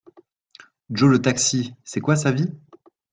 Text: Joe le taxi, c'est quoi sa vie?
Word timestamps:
Joe 0.89 1.11
le 1.11 1.21
taxi, 1.21 1.75
c'est 1.83 1.99
quoi 2.01 2.15
sa 2.15 2.31
vie? 2.31 2.49